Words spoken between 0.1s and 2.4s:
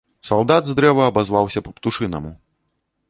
Салдат з дрэва абазваўся па-птушынаму.